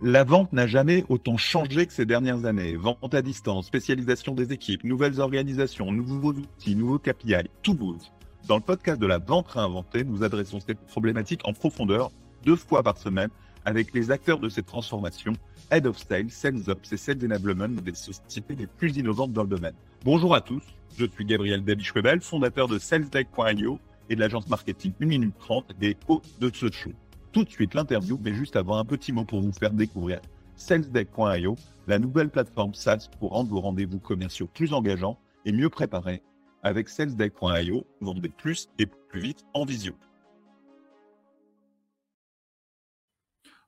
[0.00, 2.76] La vente n'a jamais autant changé que ces dernières années.
[2.76, 8.12] Vente à distance, spécialisation des équipes, nouvelles organisations, nouveaux outils, nouveaux KPI, tout bouge.
[8.46, 12.12] Dans le podcast de la vente réinventée, nous adressons cette problématique en profondeur
[12.44, 13.30] deux fois par semaine
[13.64, 15.32] avec les acteurs de cette transformation,
[15.72, 19.48] Head of Sales, Sales Ops et Sales Enablement des sociétés les plus innovantes dans le
[19.48, 19.74] domaine.
[20.04, 20.62] Bonjour à tous,
[20.96, 23.80] je suis Gabriel Dabichwebel, fondateur de SalesDeck.io
[24.10, 26.92] et de l'agence marketing 1 minute 30 des hôtes de ce show
[27.38, 30.20] tout de suite l'interview, mais juste avant un petit mot pour vous faire découvrir
[30.56, 31.54] salesdeck.io,
[31.86, 36.20] la nouvelle plateforme SaaS pour rendre vos rendez-vous commerciaux plus engageants et mieux préparés.
[36.64, 39.94] Avec salesdeck.io, vendez plus et plus vite en visio.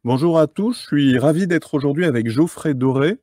[0.03, 3.19] Bonjour à tous, je suis ravi d'être aujourd'hui avec Geoffrey Doré,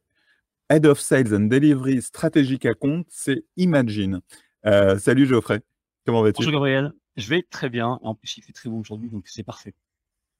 [0.70, 4.22] Head of Sales and Delivery Strategic Account, c'est Imagine.
[4.66, 5.60] Euh, salut Geoffrey,
[6.06, 6.38] comment vas-tu?
[6.38, 9.44] Bonjour Gabriel, je vais très bien, en plus il fait très bon aujourd'hui, donc c'est
[9.44, 9.74] parfait.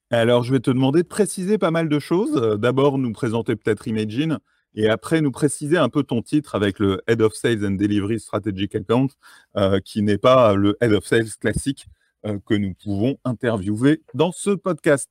[0.10, 2.38] Alors, je vais te demander de préciser pas mal de choses.
[2.38, 4.40] Euh, d'abord, nous présenter peut-être Imagine
[4.74, 8.18] et après nous préciser un peu ton titre avec le Head of Sales and Delivery
[8.22, 9.10] Strategic Account,
[9.58, 11.88] euh, qui n'est pas le Head of Sales classique
[12.26, 15.10] euh, que nous pouvons interviewer dans ce podcast.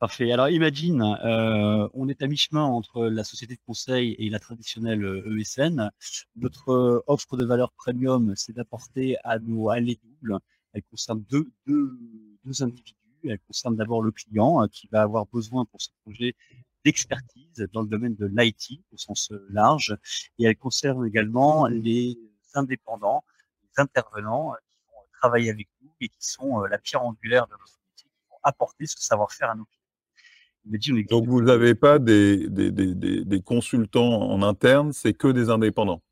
[0.00, 0.32] Parfait.
[0.32, 1.02] Alors, Imagine,
[1.94, 5.80] on est à mi-chemin entre la société de conseil et la traditionnelle ESN.
[5.80, 5.90] E
[6.34, 10.38] Notre offre de valeur premium, c'est d'apporter à nos allées doubles.
[10.72, 11.48] Elle concerne deux,
[12.60, 16.34] individus elle concerne d'abord le client euh, qui va avoir besoin pour ce projet
[16.84, 19.96] d'expertise dans le domaine de l'IT au sens euh, large.
[20.38, 22.18] Et elle concerne également les
[22.54, 23.24] indépendants,
[23.62, 27.52] les intervenants euh, qui vont travailler avec nous et qui sont la pierre angulaire de
[27.52, 29.78] notre métier, qui vont apporter ce savoir-faire à nos clients.
[31.08, 36.02] Donc vous n'avez pas des, des, des, des, consultants en interne, c'est que des indépendants?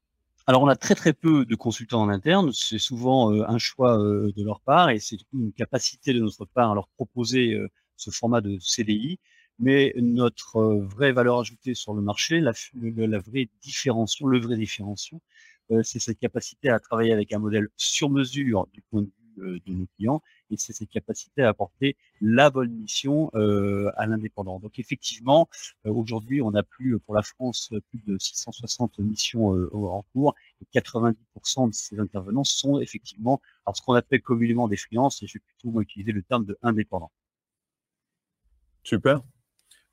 [0.48, 2.52] Alors, on a très très peu de consultants en interne.
[2.52, 6.44] C'est souvent euh, un choix euh, de leur part et c'est une capacité de notre
[6.44, 9.18] part à leur proposer euh, ce format de CDI.
[9.58, 15.22] Mais notre vraie valeur ajoutée sur le marché, la, la vraie différenciation, le vrai différenciation,
[15.82, 19.72] c'est cette capacité à travailler avec un modèle sur mesure du point de vue de
[19.72, 24.58] nos clients et c'est cette capacité à apporter la bonne mission euh, à l'indépendant.
[24.58, 25.48] Donc effectivement,
[25.86, 30.34] euh, aujourd'hui, on a plus pour la France plus de 660 missions euh, en cours
[30.60, 35.26] et 90% de ces intervenants sont effectivement alors ce qu'on appelle communément des freelances et
[35.26, 37.10] je vais plutôt utiliser le terme de indépendant.
[38.82, 39.20] Super.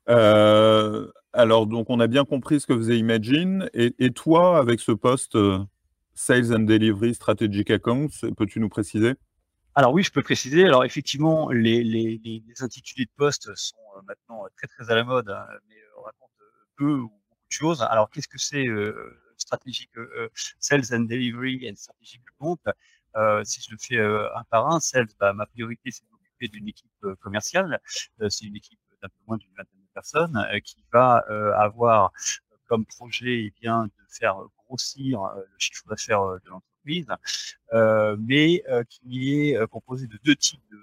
[0.06, 3.68] alors, donc, on a bien compris ce que faisait Imagine.
[3.74, 5.36] Et, et toi, avec ce poste
[6.14, 9.14] Sales and Delivery Strategic Accounts, peux-tu nous préciser?
[9.76, 10.64] Alors oui, je peux préciser.
[10.64, 14.94] Alors effectivement, les, les, les, intitulés de poste sont euh, maintenant euh, très très à
[14.94, 16.30] la mode, hein, mais euh, on raconte
[16.76, 17.82] peu ou beaucoup de choses.
[17.82, 19.90] Alors qu'est-ce que c'est euh, stratégique
[20.60, 22.60] sales and delivery and strategic compte
[23.44, 26.68] Si je le fais un par un, sales, bah, ma priorité c'est de m'occuper d'une
[26.68, 27.80] équipe commerciale.
[28.28, 31.24] c'est une équipe d'un peu moins d'une vingtaine de personnes qui va
[31.56, 32.12] avoir
[32.68, 34.36] comme projet eh bien de faire
[34.66, 36.73] grossir le chiffre d'affaires de l'entreprise
[37.72, 40.78] euh, mais euh, qui est euh, composé de deux types de,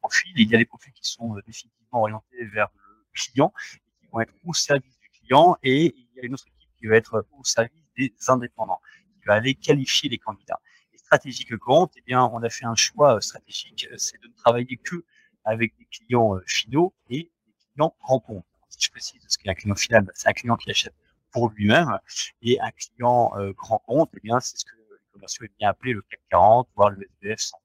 [0.00, 0.32] profils.
[0.36, 3.54] Il y a des profils qui sont définitivement orientés vers le client,
[4.00, 6.86] qui vont être au service du client, et il y a une autre équipe qui
[6.86, 8.80] va être au service des indépendants,
[9.14, 10.60] qui va aller qualifier les candidats.
[10.92, 14.76] Et stratégique compte, eh bien, on a fait un choix stratégique, c'est de ne travailler
[14.76, 15.06] que
[15.46, 17.30] avec des clients finaux et des
[17.72, 18.44] clients comptes.
[18.68, 20.94] Si je précise ce qu'est un client final, c'est un client qui achète
[21.30, 21.98] pour lui-même,
[22.42, 24.83] et un client grand compte, eh bien, c'est ce que
[25.14, 27.56] commerciaux est bien appelé le CAC 40, voire le SBF 100.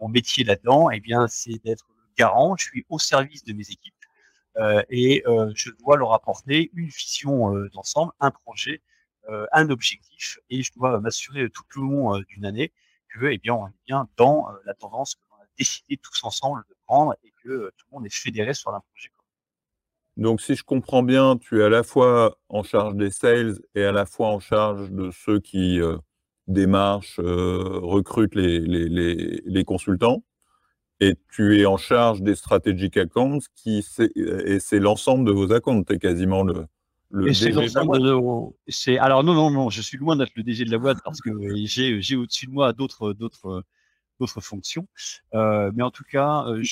[0.00, 2.56] Mon métier là-dedans, eh bien, c'est d'être le garant.
[2.56, 3.94] Je suis au service de mes équipes
[4.58, 8.82] euh, et euh, je dois leur apporter une vision euh, d'ensemble, un projet,
[9.52, 12.72] un objectif, et je dois m'assurer tout le long d'une année
[13.08, 16.64] que, eh bien, on est bien dans la tendance que l'on a décidé tous ensemble
[16.68, 19.10] de prendre et que tout le monde est fédéré sur un projet
[20.16, 23.84] donc, si je comprends bien, tu es à la fois en charge des sales et
[23.84, 25.80] à la fois en charge de ceux qui
[26.48, 30.22] démarche, euh, recrute les, les, les, les, consultants,
[31.00, 33.84] et tu es en charge des strategic accounts, qui
[34.16, 36.66] et c'est l'ensemble de vos accounts, tu es quasiment le,
[37.10, 39.00] le DG de la boîte.
[39.00, 41.30] alors non, non, non, je suis loin d'être le DG de la boîte parce que
[41.64, 43.62] j'ai, au-dessus de moi d'autres, d'autres,
[44.18, 44.86] d'autres fonctions.
[45.34, 46.62] Euh, mais en tout cas, euh,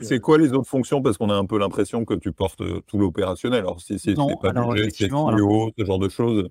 [0.00, 1.02] c'est, quoi les autres fonctions?
[1.02, 3.60] Parce qu'on a un peu l'impression que tu portes tout l'opérationnel.
[3.60, 6.48] Alors si c'est, c'est pas alors, budget, c'est CEO, ce genre de choses.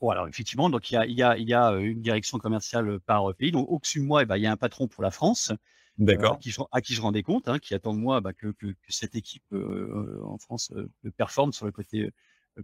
[0.00, 2.38] Bon, alors effectivement, donc il y a, il y a, il y a une direction
[2.38, 3.50] commerciale par pays.
[3.50, 5.52] Donc au-dessus de moi, eh ben, il y a un patron pour la France.
[5.98, 6.34] D'accord.
[6.34, 8.52] à, qui je, à, qui je, rendais compte, hein, qui attend de moi bah, que,
[8.52, 12.10] que, que, cette équipe euh, en France euh, performe sur le côté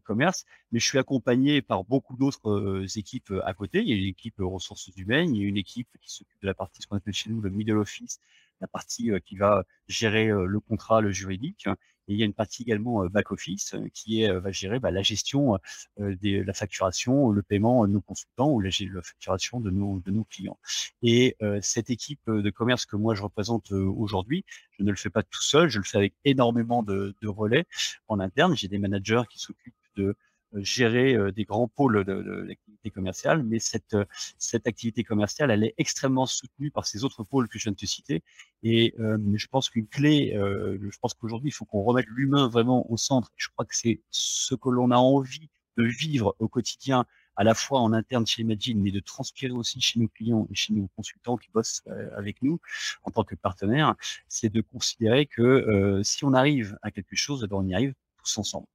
[0.04, 0.44] commerce.
[0.70, 3.80] Mais je suis accompagné par beaucoup d'autres équipes à côté.
[3.80, 6.46] Il y a une équipe ressources humaines, il y a une équipe qui s'occupe de
[6.46, 8.18] la partie ce qu'on appelle chez nous le middle office,
[8.60, 11.68] la partie qui va gérer le contrat, le juridique.
[12.08, 15.58] Et il y a une partie également back-office qui est, va gérer bah, la gestion
[15.98, 20.10] de la facturation, le paiement de nos consultants ou la, la facturation de nos, de
[20.10, 20.58] nos clients.
[21.02, 24.44] Et cette équipe de commerce que moi je représente aujourd'hui,
[24.78, 27.66] je ne le fais pas tout seul, je le fais avec énormément de, de relais
[28.08, 28.56] en interne.
[28.56, 30.16] J'ai des managers qui s'occupent de
[30.56, 33.96] gérer des grands pôles l'activité commerciale, mais cette,
[34.38, 37.76] cette activité commerciale, elle est extrêmement soutenue par ces autres pôles que je viens de
[37.76, 38.22] te citer.
[38.62, 42.96] Et je pense qu'une clé, je pense qu'aujourd'hui, il faut qu'on remette l'humain vraiment au
[42.96, 43.30] centre.
[43.36, 47.04] Je crois que c'est ce que l'on a envie de vivre au quotidien,
[47.36, 50.54] à la fois en interne chez Imagine, mais de transpirer aussi chez nos clients et
[50.54, 51.82] chez nos consultants qui bossent
[52.16, 52.60] avec nous
[53.02, 53.96] en tant que partenaires,
[54.28, 57.94] c'est de considérer que si on arrive à quelque chose, eh ben, on y arrive
[58.18, 58.66] tous ensemble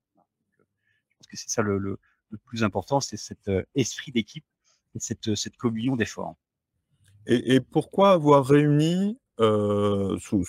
[1.29, 1.99] que c'est ça le,
[2.45, 4.45] plus important, c'est cet euh, esprit d'équipe
[4.95, 6.35] et cette, cette communion d'efforts.
[7.25, 10.45] Et, pourquoi avoir réuni euh, sous,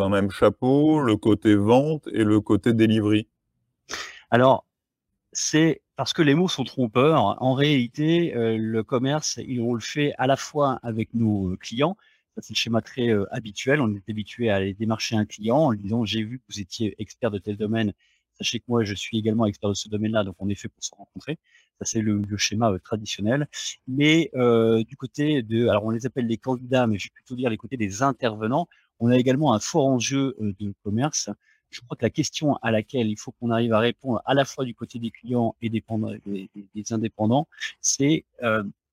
[0.00, 3.28] un même chapeau le côté vente et le côté delivery?
[4.30, 4.64] Alors,
[5.32, 7.42] c'est parce que les mots sont trompeurs.
[7.42, 11.96] En réalité, euh, le commerce, on le fait à la fois avec nos clients.
[12.38, 13.80] C'est le schéma très habituel.
[13.80, 16.60] On est habitué à aller démarcher un client en lui disant j'ai vu que vous
[16.60, 17.92] étiez expert de tel domaine
[18.34, 20.82] Sachez que moi, je suis également expert de ce domaine-là, donc on est fait pour
[20.82, 21.38] se rencontrer.
[21.78, 23.48] Ça, c'est le, schéma euh, traditionnel.
[23.86, 27.36] Mais euh, du côté de, alors on les appelle les candidats, mais je vais plutôt
[27.36, 28.68] dire les côtés des intervenants,
[29.00, 31.30] on a également un fort enjeu euh, de commerce.
[31.70, 34.44] Je crois que la question à laquelle il faut qu'on arrive à répondre à la
[34.44, 35.82] fois du côté des clients et des,
[36.74, 37.48] des, indépendants,
[37.80, 38.26] c'est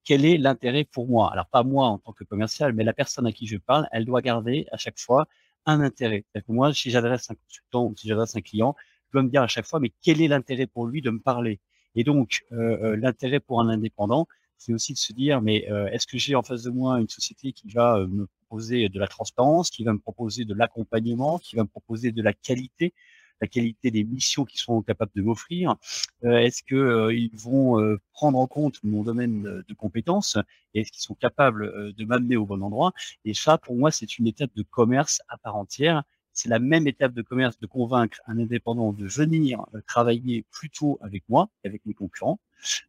[0.06, 1.32] quel est l'intérêt pour moi?
[1.32, 4.06] Alors pas moi en tant que commercial, mais la personne à qui je parle, elle
[4.06, 5.28] doit garder à chaque fois
[5.66, 6.26] un intérêt.
[6.48, 8.76] moi, si j'adresse un consultant ou si j'adresse un client,
[9.14, 11.60] dois me dire à chaque fois, mais quel est l'intérêt pour lui de me parler?
[11.96, 14.28] Et donc, euh, euh, l'intérêt pour un indépendant,
[14.58, 17.10] c'est aussi de se dire, mais euh, est-ce que j'ai en face de moi une
[17.10, 21.56] société qui va me proposer de la transparence, qui va me proposer de l'accompagnement, qui
[21.56, 22.94] va me proposer de la qualité,
[23.42, 25.76] la qualité des missions qu'ils sont capables de m'offrir?
[26.24, 30.38] Est-ce que ils vont prendre en compte mon domaine de, de compétences?
[30.74, 32.92] Et est-ce qu'ils sont capables de m'amener au bon endroit?
[33.24, 36.04] Et ça, pour moi, c'est une étape de commerce à part entière
[36.34, 40.98] c'est la même étape de commerce de convaincre un indépendant de venir euh, travailler plutôt
[41.02, 42.40] avec moi qu'avec mes concurrents.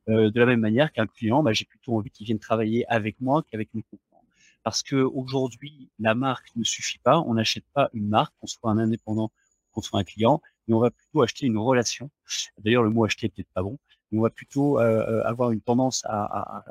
[0.08, 3.20] Euh, de la même manière qu'un client, bah, j'ai plutôt envie qu'il vienne travailler avec
[3.20, 4.24] moi qu'avec mes concurrents.
[4.62, 7.20] Parce que aujourd'hui, la marque ne suffit pas.
[7.20, 9.30] On n'achète pas une marque, qu'on soit un indépendant,
[9.72, 12.10] qu'on soit un client, mais on va plutôt acheter une relation.
[12.58, 13.78] D'ailleurs, le mot acheter est peut-être pas bon,
[14.10, 16.64] mais on va plutôt euh, avoir une tendance à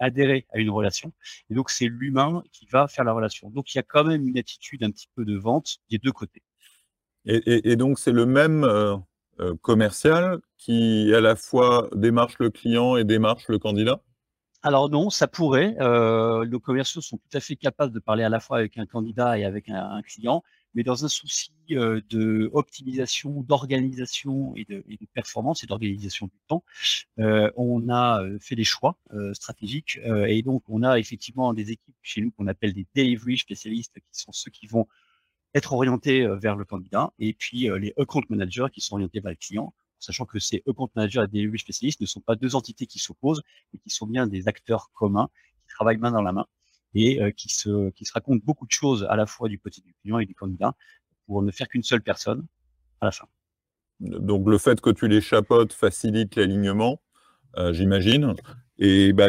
[0.00, 1.12] adhérer à une relation.
[1.50, 3.50] Et donc, c'est l'humain qui va faire la relation.
[3.50, 6.12] Donc, il y a quand même une attitude un petit peu de vente des deux
[6.12, 6.42] côtés.
[7.26, 8.96] Et, donc, c'est le même euh,
[9.40, 14.00] euh, commercial qui, à la fois, démarche le client et démarche le candidat?
[14.62, 15.74] Alors non, ça pourrait.
[15.80, 18.84] Euh, nos commerciaux sont tout à fait capables de parler à la fois avec un
[18.84, 20.42] candidat et avec un client
[20.74, 24.84] mais dans un souci euh, de optimisation, d'organisation et de,
[25.14, 26.64] performance et d'organisation du temps,
[27.56, 28.96] on a fait des choix
[29.32, 33.94] stratégiques et donc on a effectivement des équipes chez nous qu'on appelle des delivery spécialistes,
[33.94, 34.86] qui sont ceux qui vont
[35.54, 39.36] être orientés vers le candidat, et puis les account managers qui sont orientés vers le
[39.36, 42.98] client, sachant que ces account managers et delivery spécialistes ne sont pas deux entités qui
[42.98, 45.28] s'opposent, mais qui sont bien des acteurs communs
[45.62, 46.46] qui travaillent main dans la main
[46.94, 49.80] et euh, qui, se, qui se raconte beaucoup de choses à la fois du côté
[49.82, 50.74] du client et du candidat
[51.26, 52.46] pour ne faire qu'une seule personne
[53.00, 53.26] à la fin.
[54.00, 57.00] Donc le fait que tu les chapotes facilite l'alignement,
[57.56, 58.34] euh, j'imagine.
[58.78, 59.28] Et bah,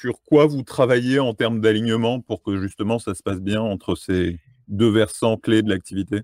[0.00, 3.96] sur quoi vous travaillez en termes d'alignement pour que justement ça se passe bien entre
[3.96, 6.22] ces deux versants clés de l'activité?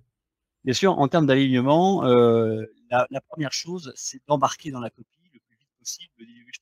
[0.65, 5.19] Bien sûr, en termes d'alignement, euh, la, la, première chose, c'est d'embarquer dans la copie
[5.33, 6.53] le plus vite possible le début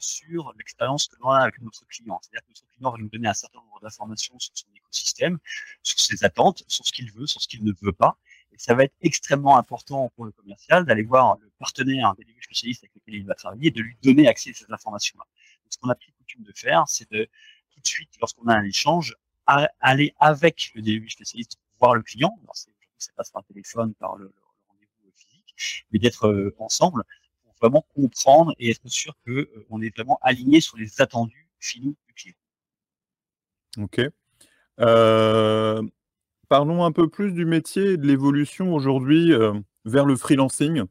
[0.00, 2.18] sur l'expérience que l'on a avec notre client.
[2.22, 5.38] C'est-à-dire que notre client va nous donner un certain nombre d'informations sur son écosystème,
[5.82, 8.18] sur ses attentes, sur ce qu'il veut, sur ce qu'il ne veut pas.
[8.52, 12.84] Et ça va être extrêmement important pour le commercial d'aller voir le partenaire, délégué spécialiste
[12.84, 15.24] avec lequel il va travailler, et de lui donner accès à ces informations-là.
[15.68, 17.28] Ce qu'on a pris coutume de faire, c'est de
[17.70, 19.16] tout de suite, lorsqu'on a un échange,
[19.80, 22.36] aller avec le délégué spécialiste voir le client.
[22.42, 27.04] Alors, ça passe par téléphone, par le, le rendez-vous physique, mais d'être euh, ensemble
[27.60, 32.14] vraiment comprendre et être sûr que euh, est vraiment aligné sur les attendus finaux du
[32.14, 32.34] client.
[33.78, 34.00] Ok.
[34.80, 35.82] Euh,
[36.48, 39.52] parlons un peu plus du métier et de l'évolution aujourd'hui euh,
[39.84, 40.84] vers le freelancing.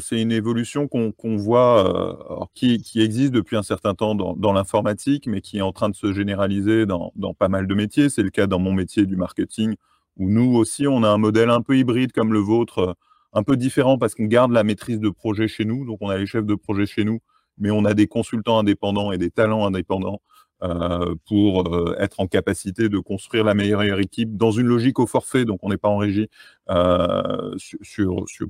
[0.00, 5.58] c'est une évolution qu'on voit, qui, existe depuis un certain temps dans, l'informatique, mais qui
[5.58, 8.08] est en train de se généraliser dans pas mal de métiers.
[8.08, 9.76] C'est le cas dans mon métier du marketing,
[10.16, 12.96] où nous aussi, on a un modèle un peu hybride comme le vôtre
[13.32, 15.84] un peu différent parce qu'on garde la maîtrise de projet chez nous.
[15.84, 17.20] Donc, on a les chefs de projet chez nous,
[17.58, 20.20] mais on a des consultants indépendants et des talents indépendants
[20.64, 25.06] euh, pour euh, être en capacité de construire la meilleure équipe dans une logique au
[25.06, 26.28] forfait, donc on n'est pas en régie,
[26.68, 27.56] euh,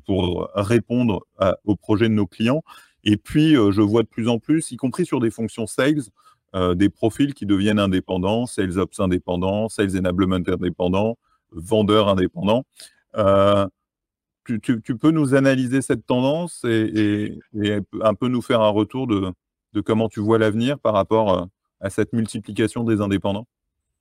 [0.07, 1.27] pour répondre
[1.65, 2.63] aux projets de nos clients.
[3.05, 6.03] Et puis, je vois de plus en plus, y compris sur des fonctions sales,
[6.77, 11.19] des profils qui deviennent indépendants, sales ops indépendants, sales enablement indépendants,
[11.53, 12.65] vendeurs indépendants.
[14.49, 18.63] Tu, tu, tu, peux nous analyser cette tendance et, et, et, un peu nous faire
[18.63, 19.31] un retour de,
[19.75, 21.49] de comment tu vois l'avenir par rapport
[21.81, 23.47] à cette multiplication des indépendants?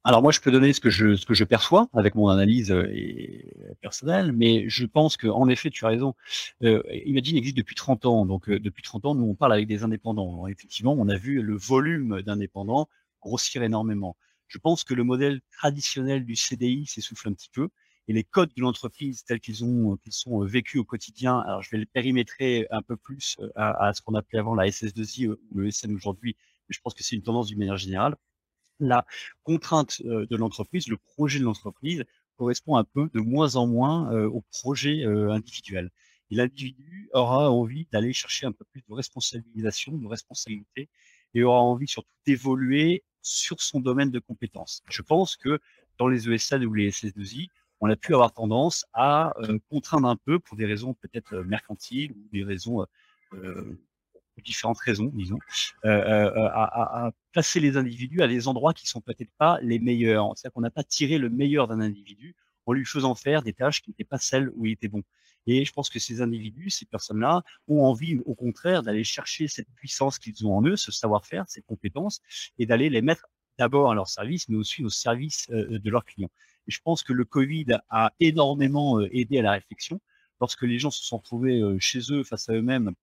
[0.06, 2.72] Alors moi, je peux donner ce que je, ce que je perçois avec mon analyse
[2.72, 2.88] euh,
[3.82, 6.14] personnelle, mais je pense que en effet, tu as raison.
[6.64, 9.68] Euh, Imagine existe depuis 30 ans, donc euh, depuis 30 ans, nous on parle avec
[9.68, 10.48] des indépendants.
[10.48, 12.88] effectivement, on a vu le volume d'indépendants
[13.22, 14.16] grossir énormément.
[14.48, 17.68] Je pense que le modèle traditionnel du CDI s'essouffle un petit peu
[18.08, 21.40] et les codes de l'entreprise tels qu'ils ont qu'ils sont vécus au quotidien.
[21.40, 24.68] Alors je vais le périmétrer un peu plus à, à ce qu'on appelait avant la
[24.68, 26.36] SS2I ou le SN aujourd'hui
[26.70, 28.16] je pense que c'est une tendance d'une manière générale,
[28.80, 29.06] la
[29.44, 32.04] contrainte euh, de l'entreprise, le projet de l'entreprise
[32.36, 35.90] correspond un peu de moins en moins euh, au projet euh, individuel.
[36.30, 40.90] Et l'individu aura envie d'aller chercher un peu plus de responsabilisation, de responsabilité,
[41.34, 44.84] et aura envie surtout d'évoluer sur son domaine de compétences.
[44.90, 45.60] Je pense que
[45.98, 49.34] dans les ESN ou les SS2I, on a pu avoir tendance à
[49.70, 52.86] contraindre un peu pour des raisons peut-être mercantiles ou des raisons
[53.34, 53.78] euh,
[54.42, 55.40] différentes raisons, disons,
[55.86, 59.60] euh, euh, euh, à, à, placer les individus à des endroits qui sont peut-être pas
[59.62, 60.32] les meilleurs.
[60.36, 63.82] C'est-à-dire qu'on n'a pas tiré le meilleur d'un individu en lui faisant faire des tâches
[63.82, 65.04] qui n'étaient pas celles où il était bon.
[65.46, 69.70] Et je pense que ces individus, ces personnes-là, ont envie, au contraire, d'aller chercher cette
[69.76, 72.22] puissance qu'ils ont en eux, ce savoir-faire, ces compétences,
[72.60, 76.30] et d'aller les mettre d'abord à leur service, mais aussi au service de leurs clients.
[76.68, 80.00] Je pense que le Covid a énormément aidé à la réflexion.
[80.40, 82.94] Lorsque les gens se sont retrouvés chez eux, face à eux-mêmes,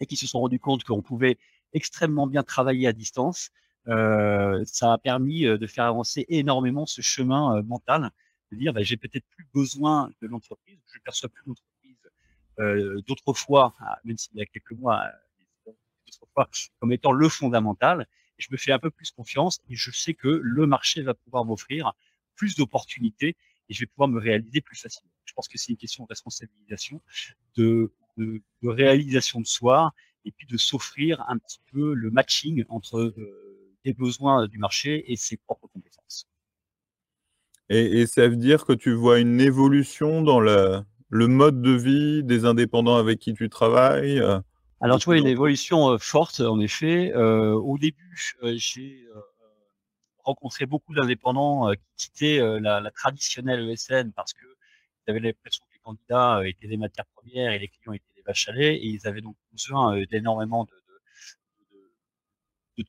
[0.00, 1.38] et qui se sont rendus compte qu'on pouvait
[1.72, 3.50] extrêmement bien travailler à distance.
[3.88, 8.10] Euh, ça a permis euh, de faire avancer énormément ce chemin euh, mental,
[8.52, 11.96] de dire bah, j'ai peut-être plus besoin de l'entreprise, je perçois plus l'entreprise
[12.58, 15.04] euh, d'autrefois, ah, même s'il y a quelques mois,
[16.80, 18.06] comme étant le fondamental.
[18.36, 21.44] Je me fais un peu plus confiance et je sais que le marché va pouvoir
[21.44, 21.92] m'offrir
[22.38, 23.36] plus d'opportunités
[23.68, 25.12] et je vais pouvoir me réaliser plus facilement.
[25.26, 27.02] Je pense que c'est une question de responsabilisation,
[27.56, 29.92] de de, réalisation de soi
[30.24, 35.10] et puis de s'offrir un petit peu le matching entre euh, les besoins du marché
[35.10, 36.26] et ses propres compétences.
[37.70, 40.80] Et, ça veut dire que tu vois une évolution dans le,
[41.10, 44.40] le, mode de vie des indépendants avec qui tu travailles euh,
[44.80, 47.14] Alors, tu vois une évolution euh, forte, en effet.
[47.14, 49.06] au début, j'ai
[50.28, 54.46] rencontré beaucoup d'indépendants qui quittaient la, la, traditionnelle ESN parce que
[55.06, 58.48] ils avaient l'impression candidats euh, étaient des matières premières et les clients étaient des vaches
[58.48, 60.70] à lait, et ils avaient donc besoin euh, d'énormément de,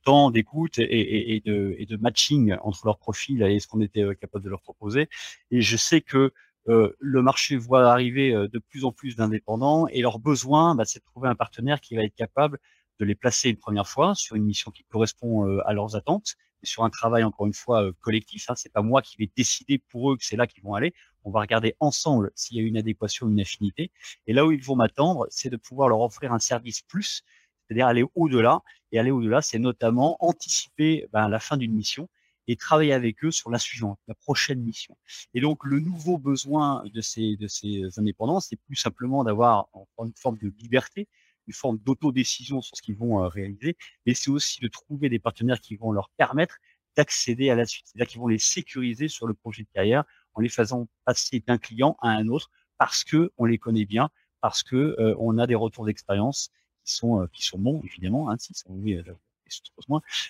[0.05, 4.49] temps, d'écoute et, de, matching entre leurs profils et ce qu'on était euh, capable de
[4.49, 5.09] leur proposer.
[5.49, 6.31] Et je sais que
[6.67, 11.03] le marché voit arriver de plus en plus d'indépendants et leur besoin, bah, c'est de
[11.03, 12.59] trouver un partenaire qui va être capable
[12.99, 16.83] de les placer une première fois sur une mission qui correspond à leurs attentes sur
[16.83, 18.49] un travail encore une fois collectif.
[18.49, 20.93] Hein, c'est pas moi qui vais décider pour eux que c'est là qu'ils vont aller.
[21.23, 23.91] On va regarder ensemble s'il y a une adéquation, une affinité.
[24.27, 27.23] Et là où ils vont m'attendre, c'est de pouvoir leur offrir un service plus,
[27.67, 28.61] c'est-à-dire aller au-delà.
[28.91, 32.09] Et aller au-delà, c'est notamment anticiper ben, la fin d'une mission
[32.47, 34.97] et travailler avec eux sur la suivante, la prochaine mission.
[35.35, 39.67] Et donc, le nouveau besoin de ces, de ces indépendants, c'est plus simplement d'avoir
[39.99, 41.07] une forme de liberté,
[41.49, 43.75] une forme d'autodécision sur ce qu'ils vont euh, réaliser,
[44.05, 46.59] mais c'est aussi de trouver des partenaires qui vont leur permettre
[46.95, 50.03] d'accéder à la suite, c'est-à-dire qu'ils vont les sécuriser sur le projet de carrière
[50.35, 54.09] en les faisant passer d'un client à un autre parce que on les connaît bien,
[54.41, 56.51] parce que euh, on a des retours d'expérience
[56.83, 58.53] qui sont euh, bons évidemment, hein, si.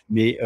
[0.08, 0.40] Mais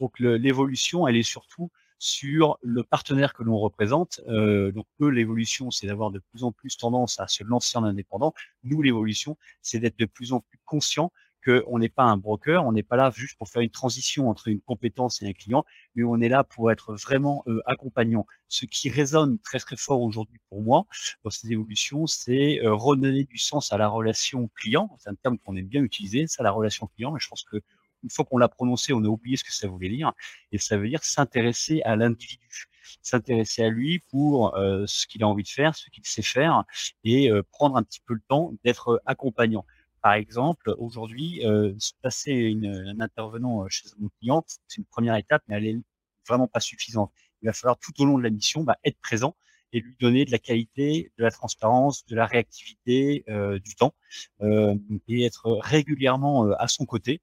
[0.00, 4.20] donc l'évolution, elle est surtout sur le partenaire que l'on représente.
[4.26, 8.34] donc eux, l'évolution, c'est d'avoir de plus en plus tendance à se lancer en indépendant.
[8.62, 11.12] Nous, l'évolution, c'est d'être de plus en plus conscient
[11.44, 14.48] qu'on n'est pas un broker, on n'est pas là juste pour faire une transition entre
[14.48, 15.64] une compétence et un client,
[15.94, 18.26] mais on est là pour être vraiment euh, accompagnant.
[18.48, 20.86] Ce qui résonne très très fort aujourd'hui pour moi
[21.24, 24.90] dans ces évolutions, c'est euh, redonner du sens à la relation client.
[24.98, 27.16] C'est un terme qu'on aime bien utiliser, ça la relation client.
[27.16, 27.62] Et je pense que
[28.02, 30.12] une fois qu'on l'a prononcé, on a oublié ce que ça voulait dire.
[30.52, 32.68] Et ça veut dire s'intéresser à l'individu,
[33.02, 36.64] s'intéresser à lui pour euh, ce qu'il a envie de faire, ce qu'il sait faire,
[37.04, 39.64] et euh, prendre un petit peu le temps d'être accompagnant.
[40.02, 45.42] Par exemple, aujourd'hui, euh, passer une, un intervenant chez mon client, c'est une première étape,
[45.48, 45.78] mais elle est
[46.26, 47.12] vraiment pas suffisante.
[47.42, 49.34] Il va falloir tout au long de la mission bah, être présent
[49.72, 53.24] et lui donner de la qualité, de la transparence, de la réactivité,
[53.62, 53.94] du temps,
[54.40, 57.20] et être régulièrement à son côté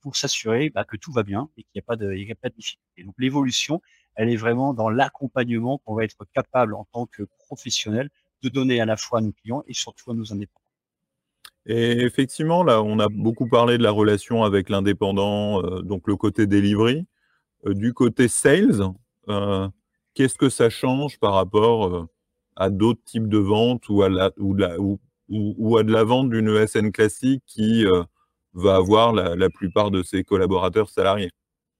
[0.00, 2.50] pour s'assurer bah, que tout va bien et qu'il n'y a pas de, a pas
[2.50, 3.04] de difficulté.
[3.04, 3.80] Donc l'évolution,
[4.14, 8.10] elle est vraiment dans l'accompagnement qu'on va être capable en tant que professionnel
[8.42, 10.62] de donner à la fois à nos clients et surtout à nos indépendants.
[11.66, 16.16] Et effectivement, là, on a beaucoup parlé de la relation avec l'indépendant, euh, donc le
[16.16, 17.06] côté delivery.
[17.66, 18.82] Euh, du côté sales,
[19.28, 19.68] euh,
[20.14, 22.06] qu'est-ce que ça change par rapport
[22.56, 27.84] à d'autres types de ventes ou à, de la vente d'une ESN classique qui
[28.52, 31.30] va avoir la, la, plupart de ses collaborateurs salariés?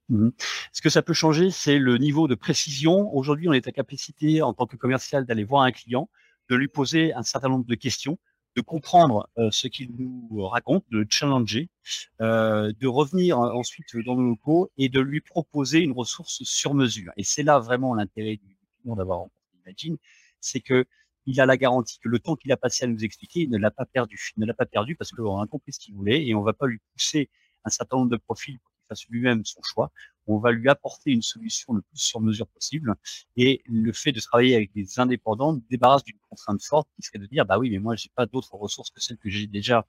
[0.09, 0.31] Mmh
[0.73, 3.15] Ce que ça peut changer, c'est le niveau de précision.
[3.15, 6.09] Aujourd'hui, on est à capacité en tant que commercial d'aller voir un client,
[6.49, 8.19] de lui poser un certain nombre de questions
[8.57, 11.69] de comprendre euh, ce qu'il nous raconte, de le challenger,
[12.21, 17.13] euh, de revenir ensuite dans nos locaux et de lui proposer une ressource sur mesure.
[17.17, 19.97] Et c'est là vraiment l'intérêt du client d'avoir rencontré Imagine,
[20.41, 20.87] c'est que
[21.27, 23.71] il a la garantie que le temps qu'il a passé à nous expliquer, ne l'a
[23.71, 24.33] pas perdu.
[24.37, 26.53] Il ne l'a pas perdu parce qu'on a compris ce qu'il voulait et on va
[26.53, 27.31] pas lui pousser
[27.65, 28.59] un certain nombre de profils
[28.93, 29.91] fasse lui-même son choix.
[30.27, 32.95] On va lui apporter une solution le plus sur mesure possible.
[33.37, 37.27] Et le fait de travailler avec des indépendants débarrasse d'une contrainte forte qui serait de
[37.27, 39.85] dire, bah oui, mais moi, j'ai pas d'autres ressources que celles que j'ai déjà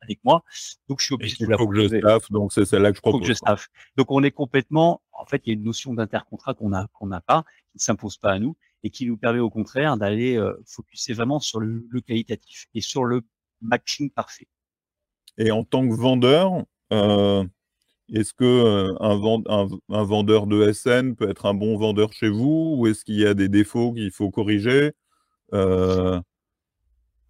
[0.00, 0.44] avec moi.
[0.88, 3.00] Donc, je suis obligé de la faut que je staff, donc c'est celle-là que je
[3.00, 3.20] propose.
[3.20, 3.68] Faut que je staff.
[3.96, 7.06] Donc, on est complètement, en fait, il y a une notion d'intercontrat qu'on a, qu'on
[7.06, 10.36] n'a pas, qui ne s'impose pas à nous et qui nous permet au contraire d'aller
[10.36, 13.22] euh, focuser vraiment sur le, le, qualitatif et sur le
[13.60, 14.46] matching parfait.
[15.36, 17.44] Et en tant que vendeur, euh,
[18.12, 22.86] est-ce que euh, un, vendeur de SN peut être un bon vendeur chez vous ou
[22.86, 24.92] est-ce qu'il y a des défauts qu'il faut corriger?
[25.52, 26.20] Euh?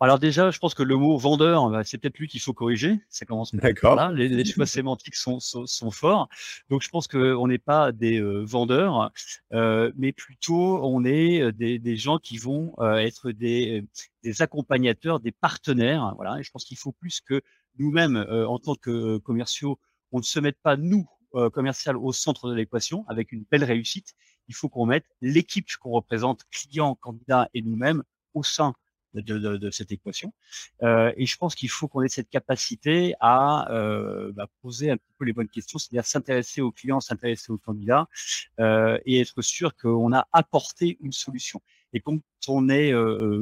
[0.01, 3.01] Alors déjà, je pense que le mot vendeur, bah, c'est peut-être lui qu'il faut corriger.
[3.09, 4.13] Ça commence par là.
[4.15, 6.29] Les, les choix sémantiques sont, sont, forts.
[6.71, 9.11] Donc je pense qu'on n'est pas des euh, vendeurs,
[9.51, 13.85] mais plutôt on est des, gens qui vont être des,
[14.23, 16.13] des accompagnateurs, des partenaires.
[16.15, 16.39] Voilà.
[16.39, 17.43] Et je pense qu'il faut plus que
[17.81, 19.81] nous-mêmes, en tant que commerciaux,
[20.13, 23.65] on ne se mette pas, nous, euh, commercial, au centre de l'équation avec une belle
[23.65, 24.15] réussite.
[24.49, 28.73] Il faut qu'on mette l'équipe qu'on représente, clients, candidats et nous-mêmes, au sein
[29.13, 30.33] de, cette équation.
[30.83, 34.97] Euh, et je pense qu'il faut qu'on ait cette capacité à euh, bah, poser un
[35.19, 38.07] peu les bonnes questions, c'est-à-dire s'intéresser aux clients, s'intéresser aux candidats
[38.59, 41.61] et être sûr qu'on a apporté une solution.
[41.93, 42.19] Et quand
[42.49, 42.93] on est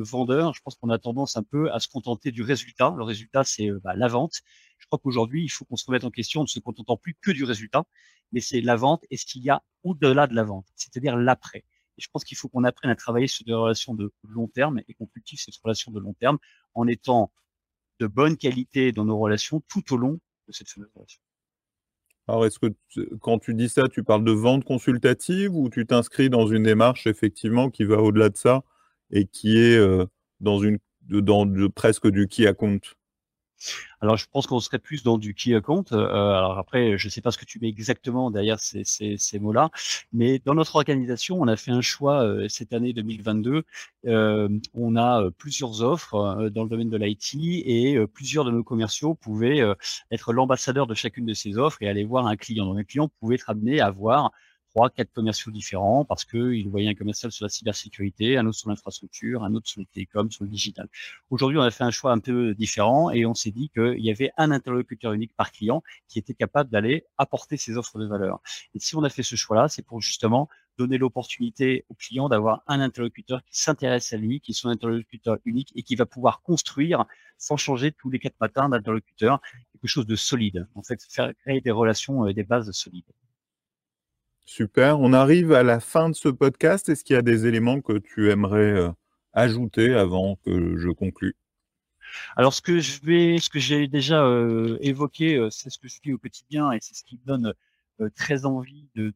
[0.03, 2.95] vendeur, je pense qu'on a tendance un peu à se contenter du résultat.
[2.97, 4.43] Le résultat, c'est bah, la vente.
[4.79, 7.17] Je crois qu'aujourd'hui, il faut qu'on se remette en question, en ne se contentant plus
[7.21, 7.85] que du résultat,
[8.33, 11.65] mais c'est la vente et ce qu'il y a au-delà de la vente, c'est-à-dire l'après.
[11.99, 14.81] Et je pense qu'il faut qu'on apprenne à travailler sur des relations de long terme
[14.87, 16.39] et qu'on cultive cette relation de long terme
[16.75, 17.33] en étant
[18.01, 21.21] de bonne qualité dans nos relations tout au long de cette fameuse relation.
[22.29, 22.75] Alors, est-ce que
[23.21, 27.07] quand tu dis ça, tu parles de vente consultative ou tu t'inscris dans une démarche
[27.07, 28.65] effectivement qui va au-delà de ça
[29.11, 30.05] et qui est euh,
[30.41, 32.97] dans une dans presque du qui à compte?
[34.01, 35.93] Alors, je pense qu'on serait plus dans du qui compte.
[35.93, 39.71] Euh, alors après, je ne sais pas ce que tu mets exactement derrière ces, mots-là,
[40.13, 43.65] mais dans notre organisation, on a fait un choix euh, cette année 2022.
[44.07, 48.51] Euh, on a euh, plusieurs offres euh, dans le domaine de l'IT et plusieurs de
[48.51, 49.63] nos commerciaux pouvaient
[50.11, 52.67] être l'ambassadeur de chacune de ces offres et aller voir un client.
[52.67, 54.33] Donc, un client pouvait être amené à voir
[54.77, 58.69] trois, quatre commerciaux différents parce qu'ils voyaient un commercial sur la cybersécurité, un autre sur
[58.69, 60.87] l'infrastructure, un autre sur le télécom, sur le digital.
[61.31, 64.11] Aujourd'hui, on a fait un choix un peu différent et on s'est dit qu'il y
[64.11, 68.43] avait un interlocuteur unique par client qui était capable d'aller apporter ses offres de valeur.
[68.75, 72.63] Et si on a fait ce choix-là, c'est pour justement donner l'opportunité au client d'avoir
[72.67, 76.43] un interlocuteur qui s'intéresse à lui, qui est son interlocuteur unique et qui va pouvoir
[76.43, 77.07] construire
[77.39, 79.41] sans changer tous les quatre matins d'interlocuteur
[79.73, 80.69] quelque chose de solide.
[80.75, 81.01] En fait,
[81.39, 83.11] créer des relations et des bases solides.
[84.47, 85.01] Super.
[85.01, 86.89] On arrive à la fin de ce podcast.
[86.89, 88.91] Est-ce qu'il y a des éléments que tu aimerais euh,
[89.33, 91.35] ajouter avant que je conclue?
[92.37, 95.89] Alors ce que je vais, ce que j'ai déjà euh, évoqué, euh, c'est ce que
[95.89, 97.55] je fais au quotidien et c'est ce qui me donne
[98.15, 99.13] très envie de,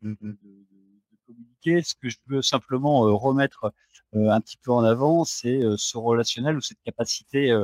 [1.27, 1.83] communiquer.
[1.83, 3.73] Ce que je veux simplement remettre
[4.15, 7.55] un petit peu en avant, c'est ce relationnel ou cette capacité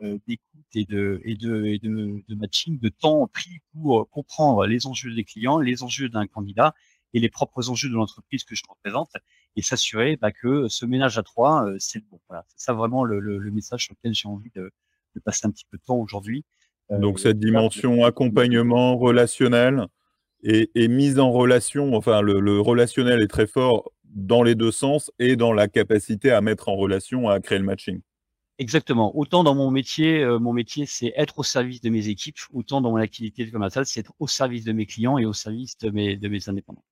[0.00, 5.24] d'écoute et de, et, et de matching, de temps pris pour comprendre les enjeux des
[5.24, 6.74] clients, les enjeux d'un candidat
[7.14, 9.10] et les propres enjeux de l'entreprise que je représente
[9.56, 12.20] et s'assurer bah, que ce ménage à trois, euh, c'est le bon.
[12.28, 14.70] Voilà, c'est ça vraiment le, le, le, message sur lequel j'ai envie de,
[15.14, 16.44] de, passer un petit peu de temps aujourd'hui.
[16.90, 19.86] Euh, Donc cette dimension accompagnement relationnel
[20.42, 24.72] et, et, mise en relation, enfin le, le, relationnel est très fort dans les deux
[24.72, 28.00] sens et dans la capacité à mettre en relation, à créer le matching.
[28.58, 29.16] Exactement.
[29.16, 32.80] Autant dans mon métier, euh, mon métier c'est être au service de mes équipes, autant
[32.80, 35.76] dans mon activité de commercial, c'est être au service de mes clients et au service
[35.78, 36.84] de mes, de mes indépendants.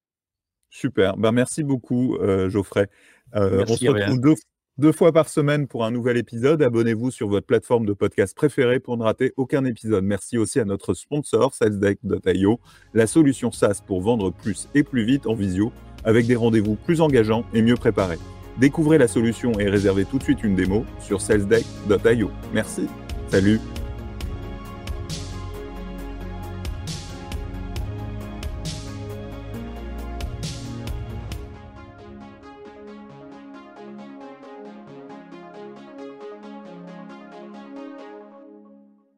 [0.70, 1.16] Super.
[1.16, 2.88] Ben, merci beaucoup, euh, Geoffrey.
[3.34, 4.36] Euh, on se retrouve
[4.78, 6.62] deux fois par semaine pour un nouvel épisode.
[6.62, 10.04] Abonnez-vous sur votre plateforme de podcast préférée pour ne rater aucun épisode.
[10.04, 12.60] Merci aussi à notre sponsor, salesdeck.io,
[12.94, 15.70] la solution SaaS pour vendre plus et plus vite en visio,
[16.04, 18.18] avec des rendez-vous plus engageants et mieux préparés.
[18.58, 22.30] Découvrez la solution et réservez tout de suite une démo sur salesdeck.io.
[22.52, 22.86] Merci.
[23.28, 23.60] Salut